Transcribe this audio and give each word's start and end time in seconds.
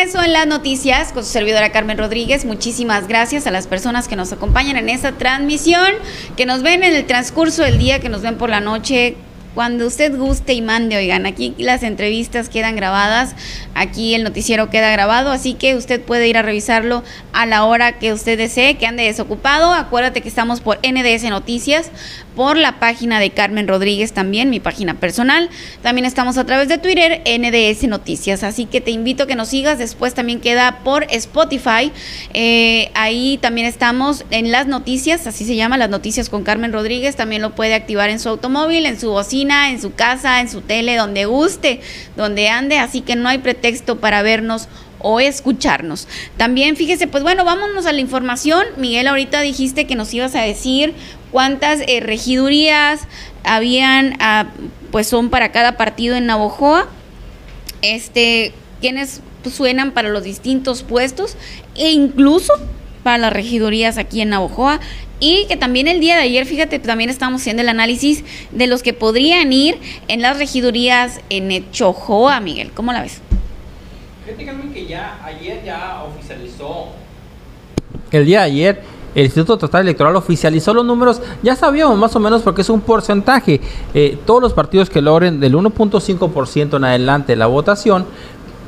regreso 0.00 0.24
en 0.24 0.32
las 0.32 0.46
noticias 0.46 1.12
con 1.12 1.22
su 1.22 1.30
servidora 1.30 1.72
Carmen 1.72 1.98
Rodríguez. 1.98 2.46
Muchísimas 2.46 3.06
gracias 3.06 3.46
a 3.46 3.50
las 3.50 3.66
personas 3.66 4.08
que 4.08 4.16
nos 4.16 4.32
acompañan 4.32 4.78
en 4.78 4.88
esta 4.88 5.12
transmisión, 5.12 5.92
que 6.38 6.46
nos 6.46 6.62
ven 6.62 6.82
en 6.84 6.94
el 6.94 7.04
transcurso 7.04 7.64
del 7.64 7.78
día, 7.78 8.00
que 8.00 8.08
nos 8.08 8.22
ven 8.22 8.38
por 8.38 8.48
la 8.48 8.60
noche, 8.60 9.16
cuando 9.54 9.86
usted 9.86 10.16
guste 10.16 10.54
y 10.54 10.62
mande, 10.62 10.96
oigan, 10.96 11.26
aquí 11.26 11.54
las 11.58 11.82
entrevistas 11.82 12.48
quedan 12.48 12.76
grabadas, 12.76 13.34
aquí 13.74 14.14
el 14.14 14.22
noticiero 14.22 14.70
queda 14.70 14.92
grabado, 14.92 15.32
así 15.32 15.54
que 15.54 15.74
usted 15.74 16.00
puede 16.00 16.28
ir 16.28 16.38
a 16.38 16.42
revisarlo 16.42 17.02
a 17.32 17.46
la 17.46 17.64
hora 17.64 17.98
que 17.98 18.12
usted 18.12 18.38
desee, 18.38 18.78
que 18.78 18.86
ande 18.86 19.02
desocupado. 19.02 19.72
Acuérdate 19.72 20.20
que 20.20 20.28
estamos 20.28 20.60
por 20.60 20.78
NDS 20.78 21.24
Noticias, 21.24 21.90
por 22.40 22.56
la 22.56 22.80
página 22.80 23.20
de 23.20 23.32
Carmen 23.32 23.68
Rodríguez 23.68 24.14
también, 24.14 24.48
mi 24.48 24.60
página 24.60 24.94
personal. 24.94 25.50
También 25.82 26.06
estamos 26.06 26.38
a 26.38 26.46
través 26.46 26.68
de 26.68 26.78
Twitter, 26.78 27.20
NDS 27.26 27.86
Noticias, 27.86 28.44
así 28.44 28.64
que 28.64 28.80
te 28.80 28.90
invito 28.90 29.24
a 29.24 29.26
que 29.26 29.34
nos 29.34 29.48
sigas. 29.48 29.76
Después 29.76 30.14
también 30.14 30.40
queda 30.40 30.78
por 30.82 31.04
Spotify, 31.10 31.92
eh, 32.32 32.90
ahí 32.94 33.38
también 33.42 33.66
estamos 33.66 34.24
en 34.30 34.52
las 34.52 34.66
noticias, 34.66 35.26
así 35.26 35.44
se 35.44 35.54
llama, 35.54 35.76
las 35.76 35.90
noticias 35.90 36.30
con 36.30 36.42
Carmen 36.42 36.72
Rodríguez, 36.72 37.14
también 37.14 37.42
lo 37.42 37.54
puede 37.54 37.74
activar 37.74 38.08
en 38.08 38.18
su 38.18 38.30
automóvil, 38.30 38.86
en 38.86 38.98
su 38.98 39.10
bocina 39.10 39.68
en 39.68 39.78
su 39.78 39.92
casa, 39.92 40.40
en 40.40 40.48
su 40.48 40.62
tele, 40.62 40.96
donde 40.96 41.26
guste, 41.26 41.82
donde 42.16 42.48
ande, 42.48 42.78
así 42.78 43.02
que 43.02 43.16
no 43.16 43.28
hay 43.28 43.36
pretexto 43.36 44.00
para 44.00 44.22
vernos 44.22 44.66
o 45.00 45.20
escucharnos. 45.20 46.08
También 46.36 46.76
fíjese, 46.76 47.06
pues 47.06 47.22
bueno, 47.22 47.44
vámonos 47.44 47.86
a 47.86 47.92
la 47.92 48.00
información. 48.00 48.64
Miguel, 48.76 49.06
ahorita 49.06 49.40
dijiste 49.40 49.86
que 49.86 49.96
nos 49.96 50.12
ibas 50.14 50.34
a 50.34 50.42
decir 50.42 50.94
cuántas 51.30 51.80
eh, 51.86 52.00
regidurías 52.00 53.02
habían, 53.44 54.16
ah, 54.20 54.46
pues 54.90 55.06
son 55.06 55.30
para 55.30 55.52
cada 55.52 55.76
partido 55.76 56.16
en 56.16 56.26
Navojoa. 56.26 56.88
Este, 57.82 58.52
quiénes 58.80 59.22
suenan 59.50 59.92
para 59.92 60.10
los 60.10 60.24
distintos 60.24 60.82
puestos 60.82 61.36
e 61.74 61.90
incluso 61.92 62.52
para 63.02 63.16
las 63.18 63.32
regidurías 63.32 63.98
aquí 63.98 64.20
en 64.20 64.30
Navojoa. 64.30 64.80
Y 65.22 65.46
que 65.48 65.56
también 65.56 65.86
el 65.86 66.00
día 66.00 66.16
de 66.16 66.22
ayer, 66.22 66.46
fíjate, 66.46 66.78
también 66.78 67.10
estamos 67.10 67.42
haciendo 67.42 67.60
el 67.62 67.68
análisis 67.68 68.24
de 68.52 68.66
los 68.66 68.82
que 68.82 68.94
podrían 68.94 69.52
ir 69.52 69.78
en 70.08 70.22
las 70.22 70.38
regidurías 70.38 71.20
en 71.28 71.70
Chojoa, 71.72 72.40
Miguel. 72.40 72.70
¿Cómo 72.72 72.92
la 72.92 73.02
ves? 73.02 73.20
Fíjate 74.36 74.72
que 74.72 74.86
ya 74.86 75.18
ayer 75.24 75.62
ya 75.64 76.04
oficializó. 76.04 76.86
El 78.10 78.26
día 78.26 78.40
de 78.40 78.44
ayer 78.46 78.82
el 79.14 79.24
Instituto 79.24 79.58
Total 79.58 79.82
Electoral 79.82 80.14
oficializó 80.14 80.72
los 80.72 80.84
números, 80.84 81.20
ya 81.42 81.56
sabíamos 81.56 81.98
más 81.98 82.14
o 82.14 82.20
menos 82.20 82.42
porque 82.42 82.62
es 82.62 82.70
un 82.70 82.80
porcentaje. 82.80 83.60
Eh, 83.92 84.18
todos 84.24 84.40
los 84.40 84.52
partidos 84.52 84.88
que 84.88 85.02
logren 85.02 85.40
del 85.40 85.54
1.5% 85.54 86.76
en 86.76 86.84
adelante 86.84 87.34
la 87.34 87.46
votación 87.46 88.06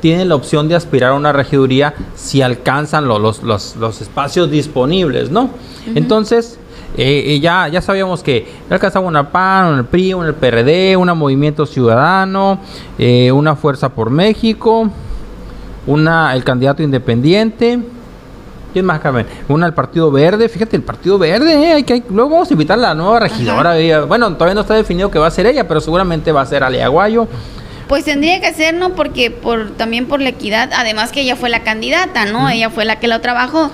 tienen 0.01 0.29
la 0.29 0.35
opción 0.35 0.67
de 0.67 0.75
aspirar 0.75 1.13
a 1.13 1.15
una 1.15 1.33
regiduría 1.33 1.95
si 2.17 2.43
alcanzan 2.43 3.07
los, 3.07 3.43
los, 3.45 4.01
espacios 4.01 4.51
disponibles, 4.51 5.31
¿no? 5.31 5.51
Entonces, 5.95 6.59
eh, 6.97 7.23
eh, 7.29 7.41
ya, 7.41 7.69
ya 7.69 7.81
sabíamos 7.81 8.25
que 8.25 8.47
alcanzaba 8.69 9.07
una 9.07 9.31
PAN, 9.31 9.79
un 9.79 9.87
PRI, 9.87 10.13
un 10.13 10.35
PRD, 10.35 10.97
un 10.97 11.09
Movimiento 11.17 11.67
Ciudadano, 11.67 12.59
eh, 12.99 13.31
una 13.31 13.55
Fuerza 13.55 13.91
por 13.91 14.11
México, 14.11 14.91
una 15.87 16.35
el 16.35 16.45
candidato 16.45 16.83
independiente. 16.83 17.79
¿Quién 18.73 18.87
más, 18.87 19.01
Carmen? 19.01 19.27
Una 19.49 19.67
el 19.67 19.75
Partido 19.75 20.11
Verde. 20.11 20.49
Fíjate, 20.49 20.77
el 20.77 20.83
Partido 20.83 21.19
Verde. 21.19 21.73
hay 21.73 21.83
que, 21.83 22.03
luego 22.09 22.31
vamos 22.31 22.51
a 22.51 22.55
invitar 22.55 22.79
a 22.79 22.83
la 22.83 22.95
nueva 22.95 23.21
regidora. 23.21 23.75
Bueno, 24.07 24.33
todavía 24.35 24.55
no 24.55 24.63
está 24.63 24.75
definido 24.75 25.11
que 25.11 25.19
va 25.19 25.27
a 25.27 25.31
ser 25.31 25.47
ella, 25.47 25.69
pero 25.69 25.81
seguramente 25.81 26.33
va 26.33 26.41
a 26.41 26.47
ser 26.47 26.65
Ale 26.65 26.83
Aguayo. 26.83 27.29
Pues 27.89 28.07
tendría 28.07 28.41
que 28.41 28.55
ser, 28.55 28.73
¿no? 28.75 28.95
Porque 28.95 29.31
por 29.31 29.73
también 29.73 30.07
por 30.07 30.23
la 30.23 30.31
equidad, 30.31 30.71
además 30.75 31.13
que 31.13 31.21
ella 31.21 31.37
fue 31.37 31.51
la 31.51 31.63
candidata, 31.63 32.25
¿no? 32.25 32.49
Ella 32.49 32.71
fue 32.71 32.87
la 32.87 32.99
que 32.99 33.09
lo 33.09 33.21
trabajó. 33.21 33.71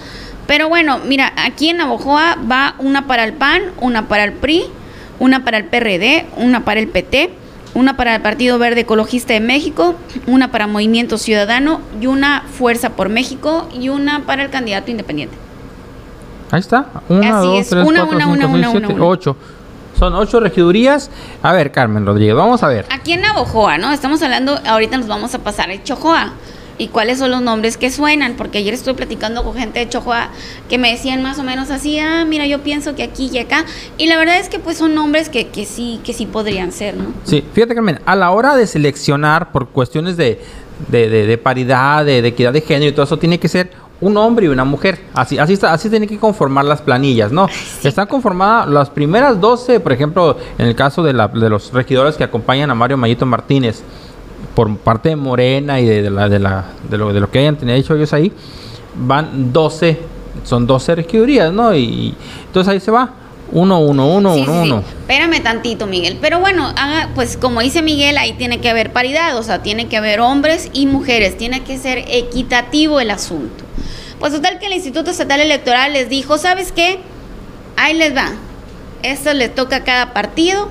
Pero 0.49 0.69
bueno, 0.69 0.99
mira, 1.07 1.33
aquí 1.37 1.69
en 1.69 1.77
Navojoa 1.77 2.39
va 2.51 2.75
una 2.79 3.07
para 3.07 3.23
el 3.23 3.35
PAN, 3.35 3.63
una 3.81 4.09
para 4.09 4.25
el 4.25 4.33
PRI, 4.33 4.65
una 5.21 5.45
para 5.45 5.59
el 5.59 5.67
PRD, 5.67 6.27
una 6.37 6.65
para 6.65 6.81
el 6.81 6.89
PT, 6.89 7.31
una 7.79 7.97
para 7.97 8.17
el 8.17 8.23
Partido 8.23 8.59
Verde 8.59 8.81
Ecologista 8.81 9.35
de 9.35 9.41
México, 9.41 9.95
una 10.27 10.51
para 10.51 10.67
Movimiento 10.67 11.17
Ciudadano 11.17 11.81
y 12.01 12.07
una 12.07 12.43
Fuerza 12.43 12.91
por 12.91 13.09
México 13.09 13.69
y 13.73 13.89
una 13.89 14.27
para 14.27 14.43
el 14.43 14.51
candidato 14.51 14.91
independiente. 14.91 15.37
Ahí 16.51 16.59
está. 16.59 16.87
Una, 17.09 17.39
dos, 17.39 17.69
tres, 17.69 17.85
cuatro, 17.85 18.09
cinco, 18.11 18.49
seis, 18.51 18.67
siete, 18.73 19.01
ocho. 19.01 19.37
Son 19.97 20.13
ocho 20.15 20.41
regidurías. 20.41 21.09
A 21.41 21.53
ver, 21.53 21.71
Carmen 21.71 22.05
Rodríguez, 22.05 22.35
vamos 22.35 22.65
a 22.65 22.69
ver. 22.69 22.87
Aquí 22.91 23.13
en 23.13 23.21
Navojoa, 23.21 23.79
¿no? 23.79 23.93
Estamos 23.93 24.21
hablando, 24.23 24.59
ahorita 24.67 24.97
nos 24.97 25.07
vamos 25.07 25.35
a 25.37 25.39
pasar 25.39 25.71
a 25.71 25.81
Chojoa. 25.81 26.33
¿Y 26.79 26.89
cuáles 26.89 27.19
son 27.19 27.33
los 27.33 27.43
nombres 27.43 27.77
que 27.77 27.91
suenan? 27.91 28.35
Porque 28.37 28.59
ayer 28.59 28.73
estuve 28.73 28.95
platicando 28.95 29.43
con 29.43 29.55
gente 29.55 29.81
de 29.81 29.89
Chojoa 29.89 30.31
que 30.69 30.79
me 30.79 30.91
decían 30.91 31.23
más 31.23 31.39
o 31.39 31.43
menos 31.43 31.71
así, 31.71 31.99
ah, 31.99 32.25
mira, 32.25 32.47
yo 32.47 32.61
pienso 32.63 32.95
que 32.95 33.03
aquí 33.03 33.29
y 33.33 33.39
acá. 33.39 33.65
Y 33.99 34.07
la 34.07 34.17
verdad 34.17 34.39
es 34.39 34.49
que 34.49 34.59
pues 34.59 34.79
son 34.79 34.95
nombres 34.95 35.29
que, 35.29 35.49
que 35.49 35.65
sí, 35.65 36.01
que 36.05 36.13
sí 36.13 36.27
podrían 36.27 36.71
ser, 36.71 36.97
¿no? 36.97 37.07
Sí, 37.25 37.45
fíjate, 37.53 37.75
Carmen, 37.75 38.01
a 38.07 38.15
la 38.15 38.31
hora 38.31 38.55
de 38.57 38.67
seleccionar 38.67 39.51
por 39.51 39.69
cuestiones 39.69 40.17
de, 40.17 40.41
de, 40.89 41.09
de 41.09 41.39
paridad, 41.39 42.05
de, 42.05 42.19
equidad 42.19 42.53
de 42.53 42.61
género 42.61 42.91
y 42.91 42.93
todo 42.93 43.05
eso, 43.05 43.19
tiene 43.19 43.39
que 43.39 43.49
ser 43.49 43.71
un 44.01 44.17
hombre 44.17 44.47
y 44.47 44.49
una 44.49 44.65
mujer. 44.65 45.01
Así, 45.15 45.39
así 45.39 45.55
está, 45.55 45.73
así 45.73 45.91
tienen 45.91 46.09
que 46.09 46.19
conformar 46.19 46.65
las 46.65 46.81
planillas, 46.81 47.33
¿no? 47.33 47.49
Están 47.83 48.07
conformadas 48.07 48.69
las 48.69 48.91
primeras 48.91 49.41
12, 49.41 49.81
por 49.81 49.93
ejemplo, 49.93 50.37
en 50.57 50.67
el 50.67 50.77
caso 50.77 51.03
de, 51.03 51.13
la, 51.13 51.27
de 51.29 51.51
los 51.51 51.73
regidores 51.73 52.17
que 52.17 52.25
acompañan 52.25 52.71
a 52.71 52.75
Mario 52.75 52.97
Mayito 52.97 53.27
Martínez, 53.27 53.83
por 54.55 54.77
parte 54.79 55.11
de 55.11 55.17
Morena 55.17 55.81
y 55.81 55.87
de, 55.87 56.11
la, 56.11 56.29
de, 56.29 56.39
la, 56.39 56.65
de, 56.89 56.99
lo, 56.99 57.13
de 57.13 57.21
lo 57.21 57.31
que 57.31 57.39
hayan 57.41 57.57
tenido 57.57 57.77
hecho 57.77 57.95
ellos 57.95 58.13
ahí, 58.13 58.33
van 58.95 59.53
12, 59.53 59.99
son 60.45 60.67
12 60.67 60.95
regidurías, 60.97 61.53
¿no? 61.53 61.75
Y, 61.75 62.15
entonces 62.47 62.73
ahí 62.73 62.81
se 62.81 62.91
va. 62.91 63.15
Uno, 63.51 63.81
uno, 63.81 64.07
uno, 64.07 64.35
uno, 64.35 64.63
uno. 64.63 64.79
Espérame 65.01 65.43
tantito, 65.43 65.87
Miguel. 65.87 66.19
Pero 66.21 66.39
bueno, 66.39 66.75
pues 67.15 67.39
como 67.39 67.61
dice 67.61 67.81
Miguel, 67.81 68.19
ahí 68.19 68.35
tiene 68.35 68.61
que 68.61 68.69
haber 68.69 68.93
paridad, 68.93 69.39
o 69.39 69.43
sea, 69.43 69.63
tiene 69.63 69.89
que 69.89 69.97
haber 69.97 70.21
hombres 70.21 70.69
y 70.75 70.87
mujeres, 70.87 71.39
tiene 71.39 71.63
que 71.63 71.79
ser 71.79 72.05
equitativo 72.09 73.01
el 73.01 73.11
asunto. 73.11 73.65
Pues 74.21 74.33
total 74.33 74.59
que 74.59 74.67
el 74.67 74.73
Instituto 74.75 75.11
Estatal 75.11 75.41
Electoral 75.41 75.95
les 75.95 76.09
dijo, 76.11 76.37
¿sabes 76.37 76.73
qué? 76.73 76.99
Ahí 77.77 77.95
les 77.95 78.15
va. 78.15 78.33
Esto 79.03 79.33
le 79.33 79.49
toca 79.49 79.77
a 79.77 79.85
cada 79.85 80.13
partido. 80.13 80.69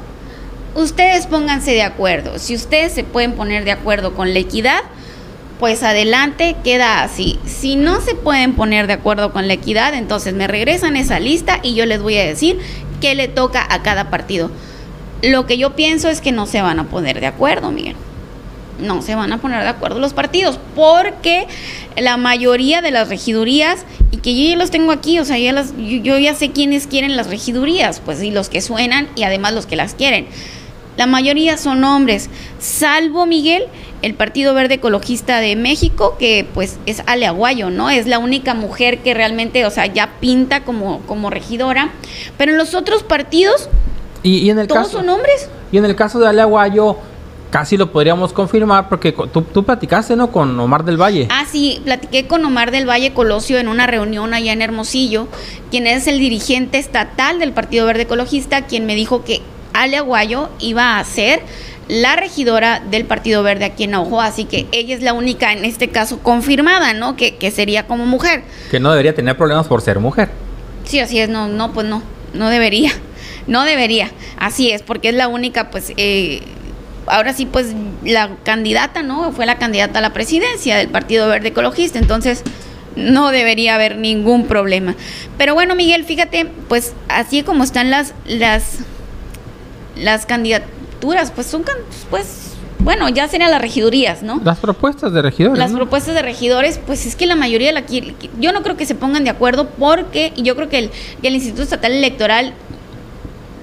Ustedes 0.77 1.25
pónganse 1.25 1.71
de 1.71 1.81
acuerdo. 1.81 2.37
Si 2.37 2.53
ustedes 2.53 2.91
se 2.91 3.03
pueden 3.03 3.33
poner 3.33 3.65
de 3.65 3.71
acuerdo 3.71 4.13
con 4.13 4.33
la 4.33 4.37
equidad, 4.37 4.81
pues 5.59 5.81
adelante, 5.81 6.55
queda 6.63 7.01
así. 7.01 7.39
Si 7.47 7.75
no 7.75 7.99
se 7.99 8.13
pueden 8.13 8.53
poner 8.53 8.85
de 8.85 8.93
acuerdo 8.93 9.33
con 9.33 9.47
la 9.47 9.53
equidad, 9.53 9.95
entonces 9.95 10.35
me 10.35 10.45
regresan 10.45 10.95
esa 10.95 11.19
lista 11.19 11.59
y 11.63 11.73
yo 11.73 11.87
les 11.87 11.99
voy 11.99 12.19
a 12.19 12.23
decir 12.23 12.59
qué 13.01 13.15
le 13.15 13.27
toca 13.27 13.65
a 13.67 13.81
cada 13.81 14.11
partido. 14.11 14.51
Lo 15.23 15.47
que 15.47 15.57
yo 15.57 15.75
pienso 15.75 16.09
es 16.09 16.21
que 16.21 16.31
no 16.31 16.45
se 16.45 16.61
van 16.61 16.79
a 16.79 16.83
poner 16.83 17.21
de 17.21 17.25
acuerdo, 17.25 17.71
Miguel 17.71 17.95
no 18.79 19.01
se 19.01 19.15
van 19.15 19.33
a 19.33 19.39
poner 19.39 19.63
de 19.63 19.69
acuerdo 19.69 19.99
los 19.99 20.13
partidos, 20.13 20.59
porque 20.75 21.47
la 21.95 22.17
mayoría 22.17 22.81
de 22.81 22.91
las 22.91 23.09
regidurías, 23.09 23.85
y 24.11 24.17
que 24.17 24.35
yo 24.35 24.49
ya 24.49 24.55
los 24.55 24.71
tengo 24.71 24.91
aquí, 24.91 25.19
o 25.19 25.25
sea, 25.25 25.37
ya 25.37 25.51
las, 25.51 25.73
yo, 25.77 26.17
ya 26.17 26.33
sé 26.33 26.51
quiénes 26.51 26.87
quieren 26.87 27.17
las 27.17 27.27
regidurías, 27.27 27.99
pues 27.99 28.21
y 28.21 28.31
los 28.31 28.49
que 28.49 28.61
suenan 28.61 29.07
y 29.15 29.23
además 29.23 29.53
los 29.53 29.65
que 29.65 29.75
las 29.75 29.93
quieren. 29.95 30.27
La 30.97 31.05
mayoría 31.05 31.57
son 31.57 31.83
hombres, 31.83 32.29
salvo 32.59 33.25
Miguel, 33.25 33.65
el 34.01 34.15
Partido 34.15 34.53
Verde 34.53 34.75
Ecologista 34.75 35.39
de 35.39 35.55
México, 35.55 36.15
que 36.17 36.45
pues 36.53 36.77
es 36.85 37.03
Ale 37.05 37.27
Aguayo, 37.27 37.69
¿no? 37.69 37.89
Es 37.89 38.07
la 38.07 38.19
única 38.19 38.53
mujer 38.53 38.99
que 38.99 39.13
realmente, 39.13 39.65
o 39.65 39.71
sea, 39.71 39.85
ya 39.85 40.19
pinta 40.19 40.63
como, 40.63 41.01
como 41.01 41.29
regidora. 41.29 41.91
Pero 42.37 42.51
en 42.51 42.57
los 42.57 42.73
otros 42.73 43.03
partidos, 43.03 43.69
y, 44.23 44.49
en 44.49 44.59
el 44.59 44.67
todos 44.67 44.89
son 44.89 45.07
hombres. 45.09 45.49
Y 45.71 45.77
en 45.77 45.85
el 45.85 45.95
caso 45.95 46.19
de 46.19 46.27
Ale 46.27 46.41
Aguayo, 46.41 46.97
casi 47.49 47.77
lo 47.77 47.91
podríamos 47.91 48.33
confirmar 48.33 48.89
porque 48.89 49.11
tú, 49.11 49.41
tú, 49.41 49.63
platicaste, 49.63 50.15
¿no? 50.15 50.31
Con 50.31 50.59
Omar 50.59 50.83
del 50.83 50.97
Valle. 50.99 51.27
Ah, 51.29 51.45
sí, 51.49 51.81
platiqué 51.83 52.27
con 52.27 52.43
Omar 52.43 52.71
del 52.71 52.89
Valle 52.89 53.13
Colosio 53.13 53.57
en 53.57 53.67
una 53.67 53.87
reunión 53.87 54.33
allá 54.33 54.51
en 54.51 54.61
Hermosillo, 54.61 55.27
quien 55.71 55.87
es 55.87 56.07
el 56.07 56.19
dirigente 56.19 56.77
estatal 56.77 57.39
del 57.39 57.51
Partido 57.53 57.85
Verde 57.85 58.03
Ecologista, 58.03 58.65
quien 58.65 58.85
me 58.85 58.95
dijo 58.95 59.23
que 59.23 59.41
Ale 59.77 59.97
Aguayo 59.97 60.49
iba 60.59 60.99
a 60.99 61.03
ser 61.03 61.41
la 61.87 62.15
regidora 62.15 62.81
del 62.81 63.05
Partido 63.05 63.43
Verde 63.43 63.65
aquí 63.65 63.85
en 63.85 63.95
Ojo, 63.95 64.21
así 64.21 64.45
que 64.45 64.67
ella 64.71 64.95
es 64.95 65.01
la 65.01 65.13
única 65.13 65.53
en 65.53 65.63
este 65.63 65.89
caso 65.89 66.19
confirmada, 66.19 66.93
¿no? 66.93 67.15
Que, 67.15 67.35
que 67.35 67.51
sería 67.51 67.87
como 67.87 68.05
mujer. 68.05 68.43
Que 68.71 68.79
no 68.79 68.91
debería 68.91 69.15
tener 69.15 69.37
problemas 69.37 69.67
por 69.67 69.81
ser 69.81 69.99
mujer. 69.99 70.29
Sí, 70.83 70.99
así 70.99 71.19
es, 71.19 71.29
no, 71.29 71.47
no, 71.47 71.71
pues 71.73 71.87
no, 71.87 72.01
no 72.33 72.49
debería. 72.49 72.91
No 73.47 73.63
debería, 73.63 74.11
así 74.37 74.71
es, 74.71 74.81
porque 74.81 75.07
es 75.07 75.15
la 75.15 75.29
única, 75.29 75.71
pues, 75.71 75.93
eh, 75.95 76.41
ahora 77.05 77.31
sí, 77.31 77.45
pues 77.45 77.67
la 78.03 78.31
candidata, 78.43 79.03
¿no? 79.03 79.31
Fue 79.31 79.45
la 79.45 79.57
candidata 79.57 79.99
a 79.99 80.01
la 80.01 80.11
presidencia 80.11 80.75
del 80.75 80.89
Partido 80.89 81.29
Verde 81.29 81.47
Ecologista, 81.47 81.97
entonces 81.97 82.43
no 82.97 83.31
debería 83.31 83.75
haber 83.75 83.95
ningún 83.95 84.47
problema. 84.47 84.95
Pero 85.37 85.53
bueno, 85.53 85.75
Miguel, 85.75 86.03
fíjate, 86.03 86.47
pues 86.67 86.93
así 87.07 87.41
como 87.43 87.63
están 87.63 87.89
las 87.89 88.13
las 88.25 88.79
las 89.99 90.25
candidaturas, 90.25 91.31
pues 91.31 91.47
son 91.47 91.63
pues 92.09 92.47
bueno, 92.79 93.09
ya 93.09 93.27
serían 93.27 93.51
las 93.51 93.61
regidurías, 93.61 94.23
¿no? 94.23 94.39
Las 94.43 94.59
propuestas 94.59 95.11
de 95.11 95.21
regidores. 95.21 95.57
Las 95.57 95.71
¿no? 95.71 95.77
propuestas 95.77 96.15
de 96.15 96.21
regidores, 96.21 96.79
pues 96.85 97.05
es 97.05 97.15
que 97.15 97.25
la 97.25 97.35
mayoría 97.35 97.71
la 97.71 97.81
quiere. 97.81 98.15
Yo 98.39 98.53
no 98.53 98.63
creo 98.63 98.77
que 98.77 98.85
se 98.85 98.95
pongan 98.95 99.23
de 99.23 99.29
acuerdo 99.29 99.67
porque 99.77 100.31
y 100.35 100.43
yo 100.43 100.55
creo 100.55 100.69
que 100.69 100.79
el, 100.79 100.91
que 101.21 101.27
el 101.27 101.35
Instituto 101.35 101.63
Estatal 101.63 101.91
Electoral 101.91 102.53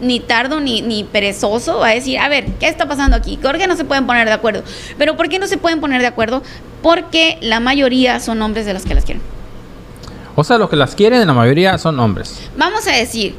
ni 0.00 0.20
tardo 0.20 0.60
ni, 0.60 0.82
ni 0.82 1.04
perezoso 1.04 1.78
va 1.78 1.88
a 1.88 1.94
decir, 1.94 2.18
a 2.18 2.28
ver, 2.28 2.46
¿qué 2.60 2.68
está 2.68 2.86
pasando 2.86 3.16
aquí? 3.16 3.38
¿Por 3.38 3.56
qué 3.56 3.66
no 3.66 3.76
se 3.76 3.84
pueden 3.84 4.06
poner 4.06 4.26
de 4.26 4.34
acuerdo? 4.34 4.62
Pero 4.98 5.16
¿por 5.16 5.28
qué 5.28 5.38
no 5.38 5.46
se 5.46 5.56
pueden 5.56 5.80
poner 5.80 6.00
de 6.00 6.08
acuerdo? 6.08 6.42
Porque 6.82 7.38
la 7.40 7.60
mayoría 7.60 8.20
son 8.20 8.42
hombres 8.42 8.66
de 8.66 8.74
los 8.74 8.84
que 8.84 8.94
las 8.94 9.04
quieren. 9.04 9.22
O 10.36 10.42
sea, 10.42 10.58
los 10.58 10.68
que 10.68 10.76
las 10.76 10.94
quieren, 10.94 11.26
la 11.26 11.32
mayoría 11.32 11.78
son 11.78 11.98
hombres. 12.00 12.40
Vamos 12.58 12.86
a 12.88 12.92
decir, 12.92 13.34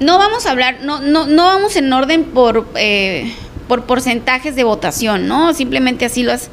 no 0.00 0.18
vamos 0.18 0.46
a 0.46 0.52
hablar, 0.52 0.78
no, 0.82 1.00
no, 1.00 1.26
no 1.26 1.44
vamos 1.44 1.76
en 1.76 1.92
orden 1.92 2.24
por, 2.24 2.68
eh, 2.76 3.32
por 3.66 3.84
porcentajes 3.84 4.54
de 4.54 4.64
votación, 4.64 5.26
¿no? 5.26 5.54
Simplemente 5.54 6.04
así 6.04 6.22
las, 6.22 6.50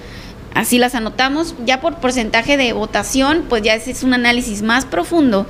así 0.56 0.80
las 0.80 0.95
anotamos. 0.95 1.53
Ya 1.63 1.80
por 1.80 1.97
porcentaje 1.97 2.57
de 2.57 2.74
votación, 2.74 3.45
pues 3.47 3.62
ya 3.62 3.75
ese 3.75 3.92
es 3.92 4.03
un 4.03 4.15
análisis 4.15 4.63
más 4.63 4.86
profundo, 4.86 5.45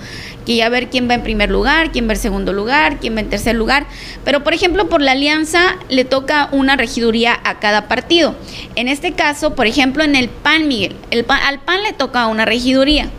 que 0.45 0.57
ya 0.57 0.67
ver 0.67 0.89
quién 0.89 1.09
va 1.09 1.13
en 1.13 1.23
primer 1.23 1.49
lugar, 1.49 1.91
quién 1.91 2.07
va 2.09 2.13
en 2.13 2.19
segundo 2.19 2.51
lugar, 2.51 2.99
quién 2.99 3.15
va 3.15 3.21
en 3.21 3.29
tercer 3.29 3.55
lugar. 3.55 3.87
Pero, 4.25 4.43
por 4.43 4.53
ejemplo, 4.53 4.89
por 4.89 5.01
la 5.01 5.13
alianza 5.13 5.77
le 5.87 6.03
toca 6.03 6.49
una 6.51 6.75
regiduría 6.75 7.39
a 7.45 7.59
cada 7.59 7.87
partido. 7.87 8.35
En 8.75 8.89
este 8.89 9.13
caso, 9.13 9.55
por 9.55 9.67
ejemplo, 9.67 10.03
en 10.03 10.15
el 10.15 10.27
PAN, 10.27 10.67
Miguel, 10.67 10.97
el 11.11 11.23
PAN, 11.23 11.39
al 11.45 11.59
PAN 11.59 11.81
le 11.83 11.93
toca 11.93 12.27
una 12.27 12.43
regiduría. 12.43 13.09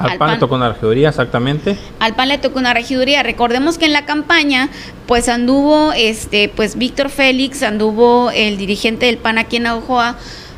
Al, 0.00 0.16
PAN, 0.16 0.30
le 0.32 0.36
tocó 0.38 0.54
una 0.54 0.70
regiduría, 0.70 1.10
exactamente. 1.10 1.76
Al 1.98 2.14
PAN 2.14 2.28
le 2.28 2.38
tocó 2.38 2.58
una 2.58 2.72
regiduría. 2.72 3.22
Recordemos 3.22 3.76
que 3.76 3.84
en 3.84 3.92
la 3.92 4.06
campaña, 4.06 4.70
pues 5.06 5.28
anduvo, 5.28 5.92
este, 5.92 6.48
pues 6.48 6.76
Víctor 6.76 7.10
Félix, 7.10 7.62
anduvo 7.62 8.30
el 8.30 8.56
dirigente 8.56 9.06
del 9.06 9.18
PAN 9.18 9.36
aquí 9.36 9.56
en 9.56 9.66
Ojoa, 9.66 10.16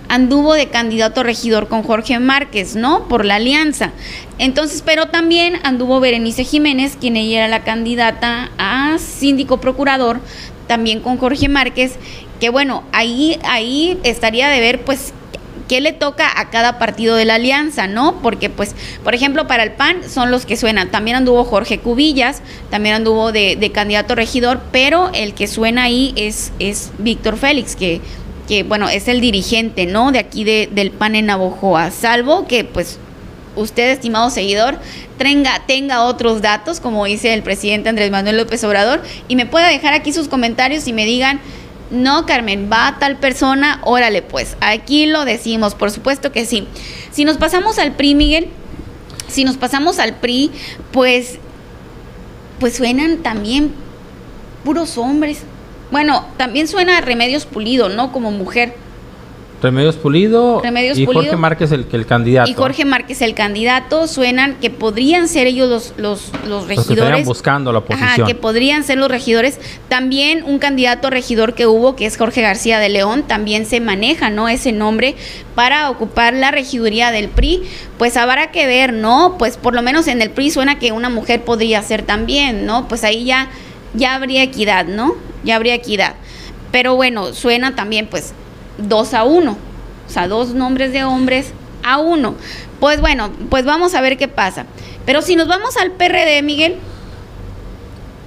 anduvo 0.08 0.54
de 0.54 0.68
candidato 0.68 1.22
regidor 1.22 1.66
con 1.68 1.82
Jorge 1.82 2.18
Márquez, 2.20 2.76
¿no? 2.76 3.08
Por 3.08 3.24
la 3.24 3.36
alianza. 3.36 3.90
Entonces, 4.38 4.82
pero 4.82 5.06
también 5.06 5.58
anduvo 5.64 5.98
Berenice 5.98 6.44
Jiménez, 6.44 6.96
quien 7.00 7.16
ella 7.16 7.38
era 7.38 7.48
la 7.48 7.64
candidata 7.64 8.50
a 8.58 8.98
síndico 8.98 9.58
procurador, 9.58 10.20
también 10.68 11.00
con 11.00 11.18
Jorge 11.18 11.48
Márquez, 11.48 11.96
que 12.40 12.48
bueno, 12.48 12.84
ahí, 12.92 13.38
ahí 13.44 13.98
estaría 14.04 14.48
de 14.48 14.60
ver, 14.60 14.84
pues, 14.84 15.12
qué 15.68 15.80
le 15.80 15.92
toca 15.92 16.28
a 16.40 16.50
cada 16.50 16.78
partido 16.78 17.16
de 17.16 17.24
la 17.24 17.34
alianza, 17.34 17.86
¿no? 17.86 18.20
Porque, 18.22 18.50
pues, 18.50 18.74
por 19.04 19.14
ejemplo, 19.14 19.46
para 19.46 19.62
el 19.62 19.72
PAN 19.72 20.08
son 20.08 20.30
los 20.30 20.46
que 20.46 20.56
suenan. 20.56 20.90
También 20.90 21.16
anduvo 21.16 21.44
Jorge 21.44 21.78
Cubillas, 21.78 22.42
también 22.70 22.96
anduvo 22.96 23.32
de, 23.32 23.70
candidato 23.72 24.14
regidor, 24.14 24.60
pero 24.70 25.10
el 25.14 25.34
que 25.34 25.46
suena 25.46 25.84
ahí 25.84 26.12
es, 26.16 26.52
es 26.58 26.90
Víctor 26.98 27.36
Félix, 27.36 27.76
que, 27.76 28.00
que, 28.48 28.62
bueno, 28.62 28.88
es 28.88 29.08
el 29.08 29.20
dirigente, 29.20 29.86
¿no? 29.86 30.12
De 30.12 30.18
aquí 30.18 30.44
de, 30.44 30.68
del 30.70 30.90
PAN 30.90 31.14
en 31.14 31.26
Navojoa. 31.26 31.90
Salvo 31.90 32.46
que, 32.46 32.64
pues, 32.64 32.98
usted, 33.56 33.90
estimado 33.90 34.30
seguidor, 34.30 34.78
tenga, 35.18 35.62
tenga 35.66 36.04
otros 36.04 36.42
datos, 36.42 36.80
como 36.80 37.04
dice 37.04 37.34
el 37.34 37.42
presidente 37.42 37.88
Andrés 37.88 38.10
Manuel 38.10 38.36
López 38.36 38.62
Obrador, 38.64 39.02
y 39.28 39.36
me 39.36 39.46
pueda 39.46 39.68
dejar 39.68 39.94
aquí 39.94 40.12
sus 40.12 40.28
comentarios 40.28 40.86
y 40.88 40.92
me 40.92 41.04
digan, 41.04 41.40
no, 41.92 42.26
Carmen, 42.26 42.68
va 42.72 42.96
tal 42.98 43.16
persona, 43.18 43.80
órale 43.84 44.22
pues, 44.22 44.56
aquí 44.60 45.06
lo 45.06 45.24
decimos, 45.24 45.74
por 45.74 45.90
supuesto 45.90 46.32
que 46.32 46.46
sí. 46.46 46.66
Si 47.12 47.24
nos 47.24 47.36
pasamos 47.36 47.78
al 47.78 47.92
PRI, 47.92 48.14
Miguel, 48.14 48.48
si 49.28 49.44
nos 49.44 49.56
pasamos 49.56 49.98
al 49.98 50.14
PRI, 50.16 50.50
pues, 50.90 51.38
pues 52.58 52.74
suenan 52.76 53.18
también 53.18 53.72
puros 54.64 54.98
hombres. 54.98 55.42
Bueno, 55.90 56.26
también 56.38 56.66
suena 56.66 57.00
Remedios 57.00 57.44
Pulido, 57.44 57.88
¿no? 57.88 58.12
Como 58.12 58.30
mujer. 58.30 58.74
Remedios 59.62 59.96
Pulido 59.96 60.60
Remedios 60.60 60.98
y 60.98 61.06
Jorge. 61.06 61.36
Márquez 61.36 61.70
el, 61.72 61.86
el 61.92 62.04
candidato. 62.06 62.50
Y 62.50 62.54
Jorge 62.54 62.84
Márquez 62.84 63.22
el 63.22 63.34
candidato, 63.34 64.06
suenan 64.08 64.56
que 64.60 64.70
podrían 64.70 65.28
ser 65.28 65.46
ellos 65.46 65.68
los, 65.68 65.94
los, 65.96 66.30
los 66.48 66.66
Los 66.66 66.66
que 66.66 66.74
regidores. 66.74 67.24
buscando 67.24 67.72
la 67.72 67.78
Ajá, 67.78 67.86
oposición. 67.94 68.26
que 68.26 68.34
podrían 68.34 68.82
ser 68.84 68.98
los 68.98 69.08
regidores. 69.08 69.60
También 69.88 70.42
un 70.44 70.58
candidato 70.58 71.10
regidor 71.10 71.54
que 71.54 71.66
hubo, 71.66 71.94
que 71.96 72.06
es 72.06 72.16
Jorge 72.16 72.42
García 72.42 72.78
de 72.80 72.88
León, 72.88 73.22
también 73.26 73.64
se 73.64 73.80
maneja, 73.80 74.30
¿no? 74.30 74.48
Ese 74.48 74.72
nombre 74.72 75.14
para 75.54 75.90
ocupar 75.90 76.34
la 76.34 76.50
regiduría 76.50 77.10
del 77.12 77.28
PRI. 77.28 77.62
Pues 77.98 78.16
habrá 78.16 78.50
que 78.50 78.66
ver, 78.66 78.92
¿no? 78.92 79.36
Pues 79.38 79.56
por 79.56 79.74
lo 79.74 79.82
menos 79.82 80.08
en 80.08 80.20
el 80.22 80.30
PRI 80.30 80.50
suena 80.50 80.78
que 80.78 80.92
una 80.92 81.08
mujer 81.08 81.44
podría 81.44 81.82
ser 81.82 82.02
también, 82.02 82.66
¿no? 82.66 82.88
Pues 82.88 83.04
ahí 83.04 83.24
ya, 83.24 83.48
ya 83.94 84.14
habría 84.14 84.42
equidad, 84.42 84.86
¿no? 84.86 85.14
Ya 85.44 85.56
habría 85.56 85.74
equidad. 85.74 86.14
Pero 86.72 86.96
bueno, 86.96 87.32
suena 87.34 87.74
también, 87.74 88.06
pues, 88.06 88.32
dos 88.78 89.14
a 89.14 89.24
uno. 89.24 89.56
O 90.08 90.10
sea, 90.10 90.28
dos 90.28 90.54
nombres 90.54 90.92
de 90.92 91.04
hombres 91.04 91.52
a 91.82 91.98
uno. 91.98 92.34
Pues 92.80 93.00
bueno, 93.00 93.30
pues 93.48 93.64
vamos 93.64 93.94
a 93.94 94.00
ver 94.00 94.16
qué 94.18 94.28
pasa. 94.28 94.66
Pero 95.06 95.22
si 95.22 95.36
nos 95.36 95.48
vamos 95.48 95.76
al 95.76 95.92
PRD, 95.92 96.42
Miguel, 96.42 96.76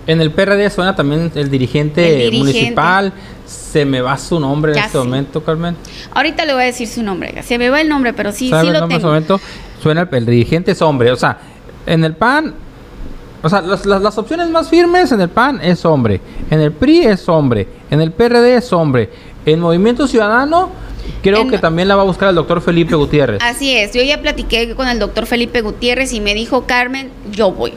En 0.07 0.21
el 0.21 0.31
PRD 0.31 0.69
suena 0.69 0.95
también 0.95 1.31
el 1.36 1.50
dirigente, 1.50 2.25
El 2.25 2.31
dirigente. 2.31 2.38
municipal. 2.53 3.13
Se 3.45 3.86
me 3.86 4.01
va 4.01 4.18
su 4.18 4.39
nombre 4.39 4.71
en 4.71 4.77
este 4.80 4.97
momento, 4.97 5.44
Carmen. 5.44 5.75
Ahorita 6.13 6.45
le 6.45 6.53
voy 6.53 6.63
a 6.63 6.65
decir 6.68 6.88
su 6.88 7.03
nombre. 7.03 7.41
Se 7.44 7.57
me 7.57 7.69
va 7.69 7.81
el 7.81 7.89
nombre, 7.89 8.13
pero 8.13 8.31
sí, 8.31 8.50
¿Sabe 8.50 8.62
sí 8.63 8.68
el 8.68 8.74
lo 8.74 8.80
nombre 8.81 8.95
en 8.95 9.01
tengo. 9.01 9.15
este 9.15 9.33
momento? 9.33 9.48
Suena 9.81 10.01
el, 10.01 10.15
el 10.15 10.25
dirigente 10.25 10.71
es 10.71 10.81
hombre. 10.81 11.12
O 11.12 11.15
sea, 11.15 11.38
en 11.86 12.03
el 12.03 12.15
PAN. 12.15 12.53
O 13.44 13.50
sea, 13.50 13.62
las, 13.62 13.86
las- 13.86 14.01
las 14.01 14.18
opciones 14.18 14.50
más 14.50 14.69
firmes 14.69 15.12
en 15.12 15.21
el 15.21 15.30
PAN 15.30 15.59
es 15.62 15.83
hombre. 15.86 16.19
En 16.50 16.62
el 16.62 16.71
PRI 16.71 17.01
es 17.06 17.27
hombre. 17.30 17.68
En 17.91 18.01
el 18.01 18.12
PRD 18.12 18.56
es 18.56 18.71
hombre. 18.74 19.09
En 19.45 19.59
Movimiento 19.59 20.07
Ciudadano, 20.07 20.71
creo 21.21 21.42
En- 21.42 21.50
que 21.50 21.57
también 21.59 21.88
la 21.88 21.95
va 21.95 22.01
a 22.01 22.06
buscar 22.06 22.30
el 22.30 22.36
doctor 22.36 22.62
Felipe 22.62 22.95
Gutiérrez. 22.95 23.42
Así 23.44 23.75
es. 23.75 23.94
Yo 23.94 24.01
ya 24.01 24.21
platiqué 24.21 24.74
con 24.75 24.88
el 24.88 25.00
doctor 25.00 25.25
Felipe 25.25 25.62
Gutiérrez 25.62 26.13
y 26.13 26.19
me 26.21 26.33
dijo, 26.33 26.65
Carmen, 26.65 27.09
yo 27.31 27.51
voy. 27.51 27.74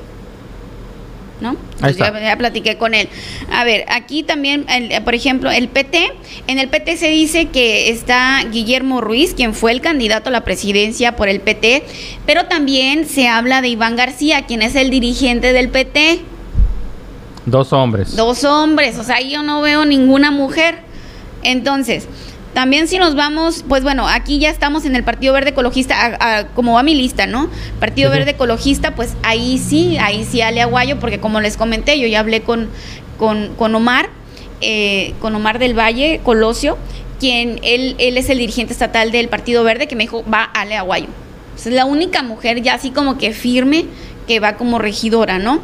¿No? 1.40 1.50
Entonces, 1.76 2.00
está. 2.00 2.12
Ya, 2.12 2.20
ya 2.30 2.36
platiqué 2.36 2.76
con 2.78 2.94
él. 2.94 3.08
A 3.52 3.62
ver, 3.62 3.84
aquí 3.88 4.24
también, 4.24 4.66
el- 4.68 5.00
por 5.04 5.14
ejemplo, 5.14 5.52
el 5.52 5.68
PT, 5.68 6.10
en 6.48 6.58
el 6.58 6.68
PT 6.68 6.96
se 6.96 7.10
dice 7.10 7.46
que 7.46 7.90
está 7.90 8.42
Guillermo 8.50 9.00
Ruiz, 9.00 9.34
quien 9.34 9.54
fue 9.54 9.70
el 9.70 9.80
candidato 9.80 10.30
a 10.30 10.32
la 10.32 10.40
presidencia 10.42 11.14
por 11.14 11.28
el 11.28 11.40
PT, 11.40 11.84
pero 12.26 12.46
también 12.46 13.06
se 13.06 13.28
habla 13.28 13.62
de 13.62 13.68
Iván 13.68 13.94
García, 13.94 14.46
quien 14.46 14.62
es 14.62 14.74
el 14.74 14.90
dirigente 14.90 15.52
del 15.52 15.68
PT. 15.68 16.22
Dos 17.46 17.72
hombres. 17.72 18.16
Dos 18.16 18.42
hombres, 18.42 18.98
o 18.98 19.04
sea, 19.04 19.16
ahí 19.16 19.30
yo 19.30 19.44
no 19.44 19.60
veo 19.60 19.84
ninguna 19.84 20.32
mujer. 20.32 20.87
Entonces, 21.48 22.06
también 22.52 22.88
si 22.88 22.98
nos 22.98 23.14
vamos, 23.14 23.64
pues 23.68 23.82
bueno, 23.82 24.06
aquí 24.08 24.38
ya 24.38 24.50
estamos 24.50 24.84
en 24.84 24.96
el 24.96 25.02
Partido 25.04 25.32
Verde 25.32 25.50
Ecologista, 25.50 25.94
a- 26.18 26.38
a- 26.38 26.46
como 26.48 26.74
va 26.74 26.82
mi 26.82 26.94
lista, 26.94 27.26
¿no? 27.26 27.48
Partido. 27.80 28.10
Verde 28.10 28.32
Ecologista, 28.32 28.94
pues 28.94 29.14
ahí 29.22 29.58
sí, 29.58 29.96
ahí 29.98 30.26
sí 30.30 30.42
Ale 30.42 30.60
Aguayo, 30.62 30.98
porque 30.98 31.20
como 31.20 31.40
les 31.40 31.56
comenté, 31.56 31.98
yo 31.98 32.06
ya 32.06 32.20
hablé 32.20 32.42
con, 32.42 32.68
con, 33.18 33.54
con 33.56 33.74
Omar, 33.74 34.10
eh, 34.60 35.14
con 35.20 35.34
Omar 35.34 35.58
del 35.58 35.78
Valle, 35.78 36.20
Colosio, 36.24 36.76
quien 37.20 37.60
él, 37.62 37.94
él 37.98 38.16
es 38.18 38.28
el 38.28 38.38
dirigente 38.38 38.72
estatal 38.72 39.10
del 39.12 39.28
Partido 39.28 39.62
Verde, 39.64 39.86
que 39.88 39.96
me 39.96 40.04
dijo, 40.04 40.24
va 40.32 40.42
Ale 40.44 40.76
Aguayo. 40.76 41.08
Es 41.56 41.66
la 41.66 41.84
única 41.84 42.22
mujer 42.22 42.62
ya 42.62 42.74
así 42.74 42.90
como 42.90 43.18
que 43.18 43.32
firme 43.32 43.86
que 44.28 44.38
va 44.38 44.52
como 44.52 44.78
regidora, 44.78 45.40
¿no? 45.40 45.60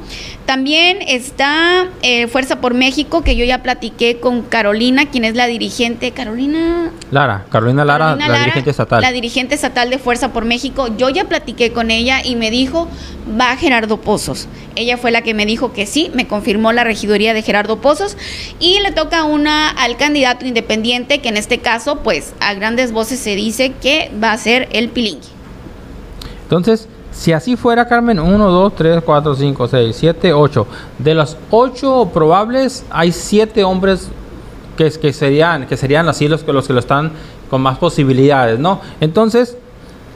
También 0.47 0.99
está 1.07 1.87
eh, 2.03 2.27
Fuerza 2.27 2.61
por 2.61 2.75
México, 2.75 3.23
que 3.23 3.37
yo 3.37 3.45
ya 3.45 3.63
platiqué 3.63 4.19
con 4.19 4.43
Carolina, 4.43 5.07
quien 5.07 5.25
es 5.25 5.37
la 5.37 5.47
dirigente. 5.47 6.11
Carolina. 6.11 6.91
Lara, 7.13 7.47
Carolina 7.51 7.85
Lara, 7.85 8.07
Carolina 8.07 8.29
la 8.29 8.39
dirigente 8.41 8.71
estatal. 8.71 9.03
La 9.03 9.13
dirigente 9.13 9.55
estatal 9.55 9.91
de 9.91 9.99
Fuerza 9.99 10.33
por 10.33 10.45
México. 10.45 10.89
Yo 10.97 11.09
ya 11.11 11.25
platiqué 11.25 11.73
con 11.73 11.91
ella 11.91 12.25
y 12.25 12.35
me 12.35 12.51
dijo, 12.51 12.89
va 13.41 13.57
Gerardo 13.57 14.01
Pozos. 14.01 14.49
Ella 14.75 14.97
fue 14.97 15.13
la 15.13 15.23
que 15.23 15.35
me 15.35 15.47
dijo 15.47 15.73
que 15.73 15.87
sí, 15.87 16.11
me 16.15 16.27
confirmó 16.27 16.73
la 16.73 16.83
regiduría 16.83 17.35
de 17.35 17.43
Gerardo 17.43 17.81
Pozos. 17.81 18.17
Y 18.59 18.81
le 18.81 18.91
toca 18.91 19.25
una 19.25 19.69
al 19.69 19.97
candidato 19.97 20.47
independiente, 20.47 21.21
que 21.21 21.29
en 21.29 21.37
este 21.37 21.59
caso, 21.59 22.01
pues 22.01 22.35
a 22.41 22.55
grandes 22.55 22.93
voces 22.93 23.21
se 23.21 23.37
dice 23.37 23.73
que 23.81 24.11
va 24.23 24.33
a 24.33 24.39
ser 24.39 24.69
el 24.73 24.89
Pilingui. 24.89 25.29
Entonces, 26.43 26.89
si 27.15 27.33
así 27.33 27.57
fuera, 27.57 27.87
Carmen, 27.87 28.19
1, 28.19 28.51
2, 28.51 28.75
3, 28.75 29.03
4, 29.05 29.35
5, 29.37 29.69
6, 29.69 29.97
7, 29.97 30.33
8. 30.35 30.67
De 30.99 31.15
los 31.15 31.37
8 31.51 32.11
probables, 32.13 32.85
hay 32.91 33.13
7 33.13 33.63
hombres 33.65 34.09
que, 34.77 34.91
que 34.91 35.13
serían, 35.13 35.67
que 35.67 35.77
serían 35.77 36.09
así 36.09 36.27
los, 36.29 36.43
que- 36.43 36.53
los 36.53 36.67
que 36.67 36.73
lo 36.73 36.81
están 36.81 37.13
con 37.49 37.63
más 37.63 37.79
posibilidades, 37.79 38.59
¿no? 38.59 38.81
Entonces, 39.01 39.57